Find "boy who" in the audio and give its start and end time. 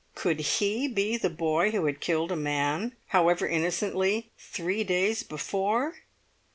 1.29-1.85